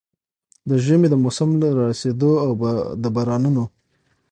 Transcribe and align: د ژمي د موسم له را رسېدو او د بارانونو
د 0.69 0.71
ژمي 0.85 1.07
د 1.11 1.15
موسم 1.23 1.49
له 1.61 1.67
را 1.75 1.83
رسېدو 1.91 2.31
او 2.45 2.51
د 3.03 3.05
بارانونو 3.15 3.63